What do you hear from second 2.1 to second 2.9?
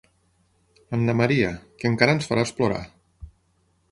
ens faràs plorar.